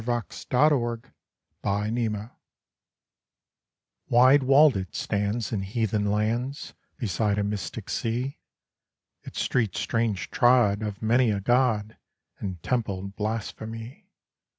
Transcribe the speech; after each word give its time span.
THE 0.03 0.23
CITY 0.31 0.55
OF 0.57 1.01
DARKNESS 1.61 2.31
Wide 4.09 4.41
walled 4.41 4.75
it 4.75 4.95
stands 4.95 5.51
in 5.51 5.61
heathen 5.61 6.09
lands 6.11 6.73
Beside 6.97 7.37
a 7.37 7.43
mystic 7.43 7.87
sea, 7.87 8.39
Its 9.21 9.39
streets 9.39 9.79
strange 9.79 10.31
trod 10.31 10.81
of 10.81 11.03
many 11.03 11.29
a 11.29 11.39
god 11.39 11.97
And 12.39 12.63
templed 12.63 13.15
blasphemy. 13.15 14.09